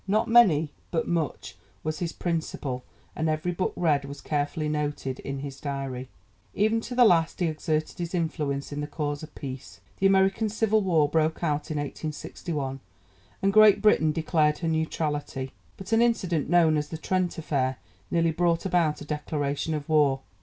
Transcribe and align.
"Not 0.07 0.27
many, 0.27 0.73
but 0.89 1.07
much," 1.07 1.57
was 1.83 1.99
his 1.99 2.11
principle, 2.11 2.83
and 3.15 3.29
every 3.29 3.51
book 3.51 3.71
read 3.75 4.03
was 4.03 4.19
carefully 4.19 4.67
noted 4.67 5.19
in 5.19 5.41
his 5.41 5.61
diary. 5.61 6.09
Even 6.55 6.81
to 6.81 6.95
the 6.95 7.05
last 7.05 7.39
he 7.39 7.45
exerted 7.45 7.99
his 7.99 8.15
influence 8.15 8.71
in 8.71 8.81
the 8.81 8.87
cause 8.87 9.21
of 9.21 9.35
peace. 9.35 9.79
The 9.97 10.07
American 10.07 10.49
Civil 10.49 10.81
War 10.81 11.07
broke 11.07 11.43
out 11.43 11.69
in 11.69 11.77
1861, 11.77 12.79
and 13.43 13.53
Great 13.53 13.79
Britain 13.79 14.11
declared 14.11 14.57
her 14.57 14.67
neutrality. 14.67 15.51
But 15.77 15.91
an 15.91 16.01
incident, 16.01 16.49
known 16.49 16.77
as 16.77 16.89
'The 16.89 16.97
Trent 16.97 17.37
Affair,' 17.37 17.77
nearly 18.09 18.31
brought 18.31 18.65
about 18.65 19.01
a 19.01 19.05
declaration 19.05 19.75
of 19.75 19.87
war. 19.87 20.21